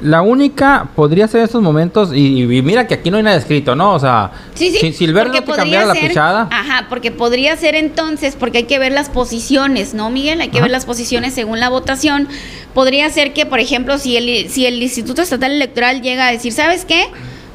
la 0.00 0.22
única 0.22 0.88
podría 0.94 1.26
ser 1.28 1.40
en 1.40 1.44
estos 1.46 1.62
momentos, 1.62 2.10
y, 2.14 2.42
y 2.42 2.62
mira 2.62 2.86
que 2.86 2.94
aquí 2.94 3.10
no 3.10 3.16
hay 3.16 3.22
nada 3.22 3.36
escrito, 3.36 3.74
¿no? 3.74 3.94
O 3.94 3.98
sea, 3.98 4.30
Sí, 4.54 4.70
sí. 4.70 4.78
si, 4.78 4.92
si 4.92 5.04
el 5.04 5.12
verde 5.12 5.42
porque 5.42 5.46
no 5.48 5.52
te 5.54 5.56
cambiara 5.58 5.86
la 5.86 5.94
fichada, 5.94 6.48
Ajá, 6.50 6.86
porque 6.88 7.10
podría 7.10 7.56
ser 7.56 7.74
entonces, 7.74 8.36
porque 8.38 8.58
hay 8.58 8.64
que 8.64 8.78
ver 8.78 8.92
las 8.92 9.10
posiciones, 9.10 9.94
¿no, 9.94 10.10
Miguel? 10.10 10.40
Hay 10.40 10.48
que 10.48 10.58
Ajá. 10.58 10.64
ver 10.66 10.70
las 10.70 10.84
posiciones 10.86 11.34
según 11.34 11.58
la 11.60 11.68
votación. 11.68 12.28
Podría 12.74 13.10
ser 13.10 13.32
que, 13.32 13.44
por 13.46 13.58
ejemplo, 13.60 13.98
si 13.98 14.16
el, 14.16 14.48
si 14.48 14.66
el 14.66 14.82
Instituto 14.82 15.22
Estatal 15.22 15.50
Electoral 15.52 16.00
llega 16.02 16.28
a 16.28 16.30
decir, 16.32 16.52
¿sabes 16.52 16.84
qué? 16.84 17.06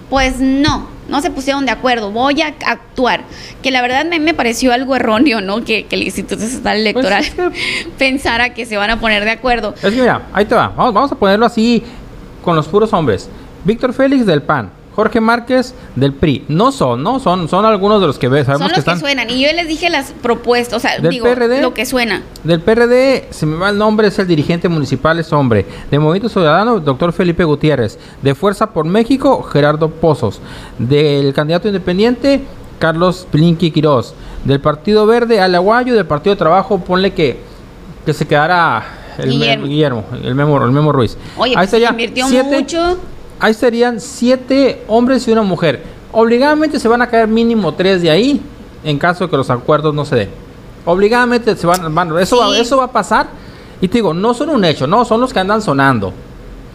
Pues 0.09 0.39
no, 0.39 0.89
no 1.07 1.21
se 1.21 1.31
pusieron 1.31 1.65
de 1.65 1.71
acuerdo, 1.71 2.11
voy 2.11 2.41
a 2.41 2.53
actuar. 2.65 3.21
Que 3.61 3.71
la 3.71 3.81
verdad 3.81 4.05
me, 4.05 4.19
me 4.19 4.33
pareció 4.33 4.73
algo 4.73 4.95
erróneo, 4.95 5.39
¿no? 5.39 5.63
Que, 5.63 5.85
que 5.85 5.95
el 5.95 6.03
Instituto 6.03 6.43
Estatal 6.43 6.77
Electoral 6.77 7.23
Pues 7.35 7.47
es 7.55 7.85
pensara 7.97 8.53
que 8.53 8.65
se 8.65 8.75
van 8.77 8.89
a 8.89 8.99
poner 8.99 9.23
de 9.23 9.31
acuerdo. 9.31 9.73
Es 9.81 9.93
que 9.93 10.01
mira, 10.01 10.23
ahí 10.33 10.45
te 10.45 10.55
va. 10.55 10.67
Vamos, 10.75 10.93
vamos 10.93 11.11
a 11.11 11.15
ponerlo 11.15 11.45
así 11.45 11.81
con 12.43 12.55
los 12.55 12.67
puros 12.67 12.93
hombres. 12.93 13.29
Víctor 13.63 13.93
Félix 13.93 14.25
del 14.25 14.41
PAN. 14.43 14.69
Jorge 14.95 15.19
Márquez 15.19 15.73
del 15.95 16.13
PRI. 16.13 16.45
No 16.49 16.71
son, 16.71 17.01
¿no? 17.01 17.19
Son, 17.19 17.49
son 17.49 17.65
algunos 17.65 17.99
de 17.99 18.05
los 18.05 18.19
que 18.19 18.27
ve- 18.27 18.45
sabemos 18.45 18.67
Son 18.71 18.75
los 18.75 18.85
que 18.93 18.99
suenan. 18.99 19.27
Y 19.31 19.41
yo 19.41 19.51
les 19.51 19.67
dije 19.67 19.89
las 19.89 20.11
propuestas, 20.11 20.77
o 20.77 20.79
sea, 20.79 20.99
¿Del 20.99 21.09
digo, 21.09 21.25
PRD? 21.25 21.63
lo 21.63 21.73
que 21.73 21.87
suena. 21.87 22.21
Del 22.43 22.61
PRD, 22.61 23.25
se 23.31 23.47
me 23.47 23.57
va 23.57 23.69
el 23.71 23.77
nombre, 23.79 24.09
es 24.09 24.19
el 24.19 24.27
dirigente 24.27 24.69
municipal, 24.69 25.17
es 25.19 25.33
hombre. 25.33 25.65
De 25.89 25.97
Movimiento 25.97 26.29
Ciudadano, 26.29 26.79
doctor 26.79 27.11
Felipe 27.11 27.43
Gutiérrez. 27.43 27.97
De 28.21 28.35
Fuerza 28.35 28.69
por 28.71 28.85
México, 28.85 29.41
Gerardo 29.41 29.89
Pozos. 29.89 30.39
Del 30.77 31.33
candidato 31.33 31.67
independiente, 31.67 32.43
Carlos 32.77 33.25
Plinky 33.31 33.71
Quirós. 33.71 34.13
Del 34.45 34.59
Partido 34.59 35.07
Verde, 35.07 35.41
Alaguayo. 35.41 35.95
Del 35.95 36.05
Partido 36.05 36.35
de 36.35 36.39
Trabajo, 36.39 36.77
ponle 36.77 37.13
que, 37.13 37.39
que 38.05 38.13
se 38.13 38.27
quedara 38.27 38.83
el 39.17 39.29
Guillermo. 39.31 39.63
el 39.65 39.69
Guillermo, 39.69 40.03
el 40.23 40.35
Memo, 40.35 40.63
el 40.65 40.71
Memo 40.71 40.91
Ruiz. 40.91 41.17
Oye, 41.37 41.51
Ahí 41.57 41.67
pues 41.67 41.81
se 41.81 41.87
invirtió 41.89 42.27
siete- 42.27 42.49
mucho. 42.59 42.97
Ahí 43.39 43.53
serían 43.53 43.99
siete 43.99 44.83
hombres 44.87 45.27
y 45.27 45.31
una 45.31 45.41
mujer. 45.41 45.83
Obligadamente 46.11 46.79
se 46.79 46.87
van 46.87 47.01
a 47.01 47.07
caer 47.07 47.27
mínimo 47.27 47.73
tres 47.73 48.01
de 48.01 48.09
ahí 48.11 48.41
en 48.83 48.97
caso 48.99 49.25
de 49.25 49.29
que 49.31 49.37
los 49.37 49.49
acuerdos 49.49 49.93
no 49.93 50.05
se 50.05 50.15
den. 50.15 50.29
Obligadamente 50.85 51.55
se 51.55 51.65
van, 51.67 51.93
van- 51.93 52.17
eso, 52.19 52.37
va, 52.37 52.57
eso 52.57 52.77
va 52.77 52.85
a 52.85 52.91
pasar. 52.91 53.27
Y 53.81 53.87
te 53.87 53.95
digo, 53.97 54.13
no 54.13 54.33
son 54.33 54.49
un 54.49 54.63
hecho, 54.65 54.87
no, 54.87 55.03
son 55.05 55.19
los 55.21 55.33
que 55.33 55.39
andan 55.39 55.61
sonando. 55.61 56.13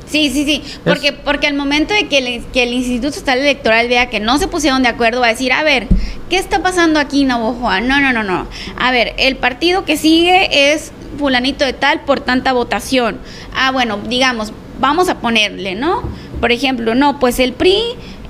Sí, 0.06 0.30
sí, 0.30 0.44
sí. 0.44 0.62
Porque, 0.84 1.12
porque 1.12 1.46
al 1.46 1.54
momento 1.54 1.92
de 1.92 2.08
que 2.08 2.18
el, 2.18 2.44
que 2.46 2.62
el 2.62 2.72
Instituto 2.72 3.08
Estatal 3.08 3.38
Electoral 3.40 3.88
vea 3.88 4.08
que 4.08 4.20
no 4.20 4.38
se 4.38 4.48
pusieron 4.48 4.82
de 4.82 4.88
acuerdo, 4.88 5.20
va 5.20 5.26
a 5.26 5.30
decir, 5.30 5.52
a 5.52 5.62
ver, 5.62 5.86
¿qué 6.28 6.36
está 6.38 6.62
pasando 6.62 6.98
aquí 7.00 7.22
en 7.22 7.28
Navojoa? 7.28 7.80
No, 7.80 8.00
no, 8.00 8.12
no, 8.12 8.22
no. 8.22 8.46
A 8.78 8.90
ver, 8.90 9.14
el 9.18 9.36
partido 9.36 9.84
que 9.84 9.96
sigue 9.96 10.72
es 10.72 10.92
fulanito 11.18 11.64
de 11.64 11.72
tal 11.72 12.00
por 12.00 12.20
tanta 12.20 12.52
votación. 12.52 13.18
Ah, 13.54 13.70
bueno, 13.72 13.98
digamos, 14.08 14.52
vamos 14.80 15.08
a 15.08 15.18
ponerle, 15.20 15.74
¿no? 15.74 16.02
Por 16.40 16.52
ejemplo, 16.52 16.94
no, 16.94 17.18
pues 17.18 17.38
el 17.40 17.52
PRI 17.52 17.80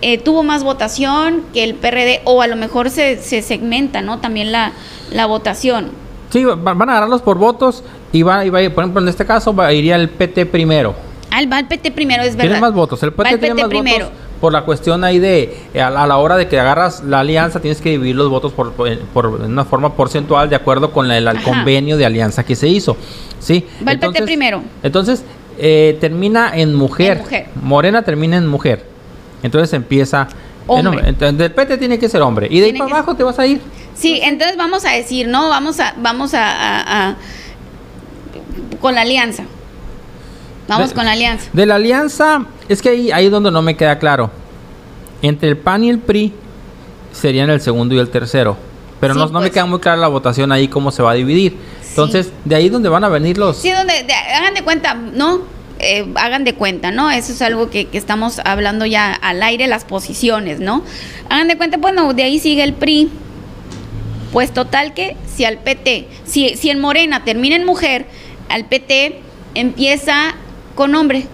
eh, 0.00 0.18
tuvo 0.18 0.42
más 0.42 0.62
votación 0.64 1.42
que 1.52 1.64
el 1.64 1.74
PRD, 1.74 2.20
o 2.24 2.40
a 2.40 2.46
lo 2.46 2.56
mejor 2.56 2.88
se, 2.90 3.18
se 3.20 3.42
segmenta, 3.42 4.00
¿no? 4.00 4.18
También 4.20 4.52
la, 4.52 4.72
la 5.10 5.26
votación. 5.26 5.90
Sí, 6.30 6.44
va- 6.44 6.54
van 6.56 6.88
a 6.88 6.92
agarrarlos 6.92 7.22
por 7.22 7.36
votos 7.38 7.82
y 8.12 8.22
va, 8.22 8.44
y 8.44 8.50
va, 8.50 8.60
por 8.74 8.84
ejemplo, 8.84 9.02
en 9.02 9.08
este 9.08 9.26
caso 9.26 9.54
va, 9.54 9.72
iría 9.72 9.96
el 9.96 10.08
PT 10.08 10.46
primero. 10.46 10.94
Ah, 11.30 11.40
va 11.52 11.58
el 11.58 11.66
PT 11.66 11.90
primero, 11.90 12.22
es 12.22 12.30
verdad. 12.36 12.42
Tiene 12.52 12.60
más 12.60 12.72
votos. 12.72 13.02
El 13.02 13.10
Va 13.10 13.24
PT, 13.24 13.38
tiene 13.38 13.54
más 13.54 13.68
primero. 13.68 14.06
votos 14.06 14.18
por 14.40 14.52
la 14.52 14.62
cuestión 14.64 15.04
ahí 15.04 15.18
de 15.18 15.56
eh, 15.74 15.80
a 15.82 15.90
la, 15.90 16.04
a 16.04 16.06
la 16.06 16.16
hora 16.18 16.36
de 16.36 16.48
que 16.48 16.58
agarras 16.60 17.02
la 17.04 17.20
alianza 17.20 17.60
tienes 17.60 17.80
que 17.80 17.90
dividir 17.90 18.16
los 18.16 18.28
votos 18.30 18.52
por, 18.52 18.72
por, 18.72 18.98
por 18.98 19.26
una 19.26 19.64
forma 19.64 19.94
porcentual 19.94 20.48
de 20.48 20.56
acuerdo 20.56 20.92
con 20.92 21.08
la- 21.08 21.18
el, 21.18 21.42
convenio 21.42 21.96
de 21.96 22.06
alianza 22.06 22.44
que 22.44 22.54
se 22.56 22.68
hizo. 22.68 22.96
Sí. 23.40 23.66
Va 23.86 23.92
el 23.92 23.98
PT 24.00 24.22
primero. 24.22 24.62
Entonces 24.82 25.22
eh, 25.58 25.96
termina 26.00 26.52
en 26.54 26.74
mujer. 26.74 27.16
En 27.16 27.22
mujer. 27.22 27.46
Morena 27.62 28.02
termina 28.02 28.36
en 28.36 28.46
mujer. 28.46 28.84
Entonces 29.42 29.72
empieza 29.74 30.28
Hombre. 30.70 31.00
Entonces, 31.08 31.38
del 31.38 31.52
PT 31.52 31.78
tiene 31.78 31.98
que 31.98 32.10
ser 32.10 32.20
hombre 32.20 32.46
y 32.50 32.60
de 32.60 32.66
ahí 32.66 32.72
para 32.74 32.90
abajo 32.96 33.14
te 33.16 33.24
vas 33.24 33.38
a 33.38 33.46
ir. 33.46 33.58
Sí, 33.94 34.20
entonces 34.22 34.58
vamos 34.58 34.84
a 34.84 34.90
decir, 34.90 35.26
¿no? 35.26 35.48
Vamos 35.48 35.80
a, 35.80 35.94
vamos 35.96 36.34
a, 36.34 36.44
a- 36.46 37.08
a- 37.08 37.16
con 38.80 38.94
la 38.94 39.00
alianza. 39.00 39.44
Vamos 40.68 40.90
De- 40.90 40.94
con 40.94 41.06
la 41.06 41.12
alianza. 41.12 41.48
De 41.54 41.64
la 41.64 41.76
alianza, 41.76 42.44
es 42.68 42.82
que 42.82 42.88
ahí, 42.90 43.10
ahí 43.10 43.26
es 43.26 43.30
donde 43.30 43.50
no 43.50 43.62
me 43.62 43.76
queda 43.76 43.98
claro. 43.98 44.30
Entre 45.22 45.48
el 45.48 45.56
PAN 45.56 45.84
y 45.84 45.90
el 45.90 45.98
PRI 45.98 46.32
serían 47.12 47.50
el 47.50 47.60
segundo 47.60 47.94
y 47.94 47.98
el 47.98 48.08
tercero. 48.10 48.56
Pero 49.00 49.14
Sí, 49.14 49.20
no, 49.20 49.26
no 49.26 49.32
me 49.34 49.46
pues. 49.46 49.52
queda 49.52 49.66
muy 49.66 49.78
clara 49.80 49.96
la 49.96 50.08
votación 50.08 50.50
ahí 50.52 50.68
cómo 50.68 50.90
se 50.90 51.02
va 51.02 51.12
a 51.12 51.14
dividir. 51.14 51.52
Sí. 51.82 51.88
Entonces, 51.90 52.32
de 52.44 52.54
ahí 52.54 52.68
donde 52.68 52.88
van 52.88 53.04
a 53.04 53.08
venir 53.08 53.38
los... 53.38 53.56
Sí, 53.58 53.70
donde, 53.70 54.02
de- 54.02 54.12
hagan 54.12 54.54
de 54.54 54.62
cuenta, 54.62 54.94
¿no? 54.94 55.40
Eh, 55.80 56.06
hagan 56.16 56.42
de 56.44 56.54
cuenta, 56.54 56.90
¿no? 56.90 57.08
Eso 57.10 57.32
es 57.32 57.40
algo 57.42 57.70
que, 57.70 57.86
que 57.86 57.98
estamos 57.98 58.40
hablando 58.44 58.84
ya 58.86 59.12
al 59.12 59.42
aire, 59.42 59.66
las 59.68 59.84
posiciones, 59.84 60.58
¿no? 60.60 60.82
Hagan 61.30 61.46
de 61.48 61.56
cuenta, 61.56 61.76
bueno, 61.78 62.12
de 62.14 62.24
ahí 62.24 62.38
sigue 62.40 62.64
el 62.64 62.74
PRI. 62.74 63.08
Pues 64.32 64.52
total 64.52 64.92
que 64.92 65.16
si 65.26 65.44
al 65.44 65.58
PT, 65.58 66.06
si, 66.24 66.56
si 66.56 66.68
en 66.70 66.80
Morena 66.80 67.24
termina 67.24 67.56
en 67.56 67.64
mujer, 67.64 68.06
al 68.48 68.66
PT 68.66 69.20
empieza 69.54 70.34
con 70.74 70.94
hombre. 70.94 71.26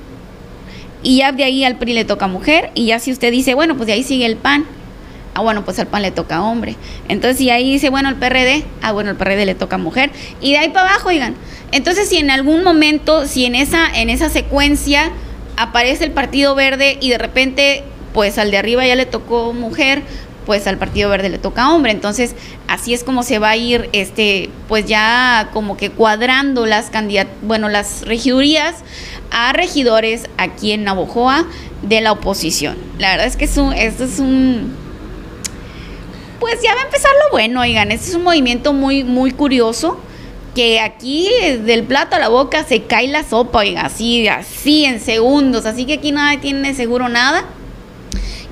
Y 1.04 1.18
ya 1.18 1.30
de 1.30 1.44
ahí 1.44 1.64
al 1.64 1.76
PRI 1.76 1.92
le 1.92 2.04
toca 2.04 2.26
mujer. 2.26 2.70
Y 2.74 2.86
ya 2.86 2.98
si 2.98 3.12
usted 3.12 3.30
dice, 3.30 3.54
bueno, 3.54 3.76
pues 3.76 3.86
de 3.86 3.92
ahí 3.92 4.02
sigue 4.02 4.26
el 4.26 4.36
PAN. 4.36 4.64
Ah, 5.34 5.42
bueno, 5.42 5.64
pues 5.64 5.78
al 5.78 5.86
PAN 5.86 6.02
le 6.02 6.10
toca 6.10 6.42
hombre. 6.42 6.76
Entonces, 7.08 7.38
si 7.38 7.50
ahí 7.50 7.72
dice, 7.72 7.90
bueno, 7.90 8.08
el 8.08 8.16
PRD, 8.16 8.64
ah, 8.82 8.92
bueno, 8.92 9.10
el 9.10 9.16
PRD 9.16 9.44
le 9.44 9.54
toca 9.54 9.78
mujer. 9.78 10.10
Y 10.40 10.52
de 10.52 10.58
ahí 10.58 10.70
para 10.70 10.90
abajo, 10.90 11.08
oigan. 11.08 11.34
Entonces, 11.72 12.08
si 12.08 12.16
en 12.16 12.30
algún 12.30 12.64
momento, 12.64 13.26
si 13.26 13.44
en 13.44 13.54
esa, 13.54 13.88
en 13.94 14.10
esa 14.10 14.30
secuencia 14.30 15.10
aparece 15.56 16.04
el 16.04 16.12
Partido 16.12 16.54
Verde 16.54 16.98
y 17.00 17.10
de 17.10 17.18
repente, 17.18 17.84
pues 18.12 18.38
al 18.38 18.50
de 18.50 18.58
arriba 18.58 18.86
ya 18.86 18.94
le 18.94 19.06
tocó 19.06 19.52
mujer, 19.52 20.02
pues 20.46 20.66
al 20.66 20.78
Partido 20.78 21.10
Verde 21.10 21.28
le 21.28 21.38
toca 21.38 21.70
hombre. 21.70 21.92
Entonces, 21.92 22.34
así 22.68 22.94
es 22.94 23.04
como 23.04 23.22
se 23.22 23.38
va 23.38 23.50
a 23.50 23.56
ir, 23.56 23.88
este, 23.92 24.50
pues 24.68 24.86
ya 24.86 25.50
como 25.52 25.76
que 25.76 25.90
cuadrando 25.90 26.66
las 26.66 26.90
candidat 26.90 27.28
bueno, 27.42 27.68
las 27.68 28.02
regidurías 28.02 28.76
a 29.34 29.52
regidores 29.52 30.30
aquí 30.38 30.72
en 30.72 30.84
Navojoa 30.84 31.44
de 31.82 32.00
la 32.00 32.12
oposición. 32.12 32.76
La 32.98 33.10
verdad 33.10 33.26
es 33.26 33.36
que 33.36 33.44
es 33.44 33.56
un, 33.56 33.72
esto 33.72 34.04
es 34.04 34.20
un, 34.20 34.74
pues 36.38 36.62
ya 36.62 36.74
va 36.74 36.82
a 36.82 36.84
empezar 36.84 37.10
lo 37.24 37.32
bueno, 37.32 37.60
oigan, 37.60 37.90
este 37.90 38.10
es 38.10 38.14
un 38.14 38.22
movimiento 38.22 38.72
muy, 38.72 39.02
muy 39.02 39.32
curioso 39.32 39.98
que 40.54 40.78
aquí 40.78 41.28
del 41.64 41.82
plato 41.82 42.14
a 42.14 42.20
la 42.20 42.28
boca 42.28 42.62
se 42.62 42.84
cae 42.84 43.08
la 43.08 43.24
sopa, 43.24 43.58
oiga, 43.58 43.82
así, 43.86 44.28
así 44.28 44.84
en 44.84 45.00
segundos, 45.00 45.66
así 45.66 45.84
que 45.84 45.94
aquí 45.94 46.12
nadie 46.12 46.38
tiene 46.38 46.74
seguro 46.74 47.08
nada. 47.08 47.44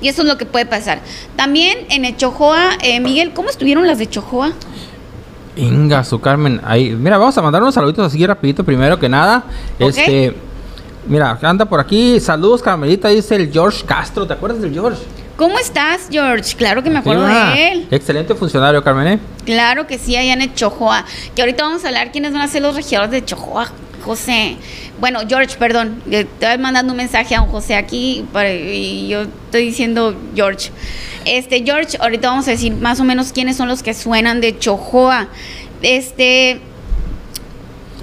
Y 0.01 0.09
eso 0.09 0.23
es 0.23 0.27
lo 0.27 0.37
que 0.37 0.45
puede 0.45 0.65
pasar. 0.65 0.99
También 1.37 1.77
en 1.89 2.03
Echojoa, 2.03 2.71
eh, 2.81 2.99
Miguel, 2.99 3.31
¿cómo 3.31 3.49
estuvieron 3.49 3.87
las 3.87 3.99
de 3.99 4.03
Echojoa? 4.03 4.51
Inga, 5.55 6.03
su 6.03 6.19
Carmen. 6.19 6.59
Ahí, 6.65 6.89
mira, 6.89 7.17
vamos 7.17 7.37
a 7.37 7.41
mandar 7.41 7.61
unos 7.61 7.73
saluditos 7.73 8.07
así 8.07 8.25
rapidito, 8.27 8.65
primero 8.65 8.99
que 8.99 9.07
nada. 9.07 9.45
Ok. 9.79 9.97
Este, 9.97 10.35
mira, 11.07 11.37
anda 11.41 11.65
por 11.65 11.79
aquí. 11.79 12.19
Saludos, 12.19 12.61
Carmelita, 12.61 13.09
dice 13.09 13.35
el 13.35 13.51
George 13.51 13.83
Castro. 13.85 14.25
¿Te 14.27 14.33
acuerdas 14.33 14.61
del 14.61 14.73
George? 14.73 15.01
¿Cómo 15.37 15.57
estás, 15.57 16.07
George? 16.11 16.55
Claro 16.55 16.83
que 16.83 16.89
me 16.89 16.99
acuerdo 16.99 17.25
Ah, 17.27 17.53
de 17.55 17.71
él. 17.71 17.87
Excelente 17.91 18.35
funcionario, 18.35 18.83
Carmen. 18.83 19.07
¿eh? 19.07 19.19
Claro 19.45 19.87
que 19.87 19.97
sí, 19.97 20.15
allá 20.15 20.33
en 20.33 20.41
Echojoa. 20.41 21.05
Que 21.35 21.41
ahorita 21.41 21.63
vamos 21.63 21.83
a 21.83 21.87
hablar 21.87 22.11
quiénes 22.11 22.33
van 22.33 22.41
a 22.43 22.47
ser 22.47 22.61
los 22.61 22.75
regidores 22.75 23.09
de 23.09 23.17
Echojoa, 23.17 23.71
José. 24.05 24.57
Bueno, 24.99 25.21
George, 25.27 25.57
perdón. 25.57 26.01
eh, 26.11 26.27
Te 26.39 26.47
voy 26.47 26.57
mandando 26.59 26.93
un 26.93 26.97
mensaje 26.97 27.33
a 27.35 27.41
un 27.41 27.49
José 27.49 27.75
aquí 27.75 28.25
para- 28.31 28.53
y 28.53 29.07
yo 29.07 29.21
estoy 29.23 29.65
diciendo 29.65 30.15
George. 30.35 30.69
Este, 31.25 31.63
George, 31.65 31.97
ahorita 31.99 32.29
vamos 32.29 32.47
a 32.47 32.51
decir 32.51 32.73
más 32.75 32.99
o 32.99 33.03
menos 33.03 33.33
quiénes 33.33 33.57
son 33.57 33.67
los 33.67 33.81
que 33.81 33.93
suenan 33.95 34.39
de 34.39 34.49
Echojoa. 34.49 35.27
Este. 35.81 36.61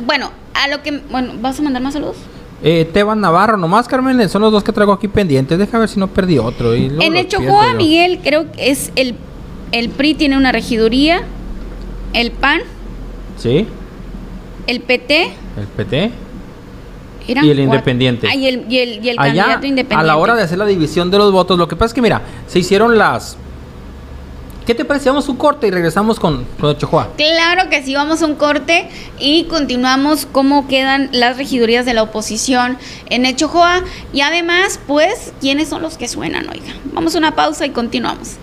Bueno, 0.04 0.32
a 0.54 0.68
lo 0.68 0.82
que. 0.82 0.98
Bueno, 1.10 1.34
¿vas 1.40 1.58
a 1.58 1.62
mandar 1.62 1.80
más 1.82 1.92
saludos? 1.94 2.16
Eh, 2.62 2.88
Teban 2.92 3.20
Navarro, 3.20 3.56
nomás, 3.56 3.88
Carmen. 3.88 4.28
Son 4.28 4.42
los 4.42 4.52
dos 4.52 4.62
que 4.62 4.72
traigo 4.72 4.92
aquí 4.92 5.08
pendientes. 5.08 5.58
Deja 5.58 5.78
ver 5.78 5.88
si 5.88 5.98
no 5.98 6.08
perdí 6.08 6.38
otro. 6.38 6.74
y 6.76 6.86
En 6.86 6.98
pierdo 6.98 7.12
yo. 7.72 7.74
Miguel, 7.76 8.20
creo 8.22 8.50
que 8.52 8.70
es 8.70 8.92
el. 8.96 9.14
El 9.72 9.88
PRI 9.88 10.14
tiene 10.14 10.36
una 10.36 10.52
regiduría. 10.52 11.22
El 12.12 12.32
PAN, 12.32 12.60
Sí, 13.38 13.66
el 14.66 14.80
PT. 14.80 15.22
el 15.56 15.66
PT. 15.76 16.10
Y 17.28 17.32
el 17.32 17.36
cuatro. 17.38 17.62
independiente. 17.62 18.26
Ah, 18.28 18.34
y 18.34 18.46
el, 18.48 18.66
y 18.68 18.78
el, 18.78 19.04
y 19.04 19.08
el 19.10 19.18
Allá, 19.18 19.26
candidato 19.44 19.66
independiente. 19.66 19.94
a 19.94 20.02
la 20.02 20.16
hora 20.16 20.34
de 20.34 20.42
hacer 20.42 20.58
la 20.58 20.66
división 20.66 21.10
de 21.12 21.18
los 21.18 21.30
votos, 21.30 21.56
lo 21.56 21.68
que 21.68 21.76
pasa 21.76 21.86
es 21.86 21.94
que, 21.94 22.02
mira, 22.02 22.20
se 22.48 22.58
hicieron 22.58 22.98
las. 22.98 23.36
¿Qué 24.70 24.76
te 24.76 24.84
parece? 24.84 25.08
Vamos 25.08 25.28
un 25.28 25.36
corte 25.36 25.66
y 25.66 25.72
regresamos 25.72 26.20
con, 26.20 26.46
con. 26.60 27.08
Claro 27.16 27.68
que 27.68 27.82
sí, 27.82 27.92
vamos 27.96 28.22
a 28.22 28.26
un 28.26 28.36
corte 28.36 28.88
y 29.18 29.46
continuamos 29.46 30.28
cómo 30.30 30.68
quedan 30.68 31.08
las 31.10 31.38
regidurías 31.38 31.84
de 31.84 31.92
la 31.92 32.04
oposición 32.04 32.78
en 33.06 33.26
Echojoa 33.26 33.82
y 34.12 34.20
además, 34.20 34.78
pues, 34.86 35.32
quiénes 35.40 35.70
son 35.70 35.82
los 35.82 35.98
que 35.98 36.06
suenan, 36.06 36.48
oiga. 36.48 36.72
Vamos 36.92 37.16
a 37.16 37.18
una 37.18 37.34
pausa 37.34 37.66
y 37.66 37.70
continuamos. 37.70 38.36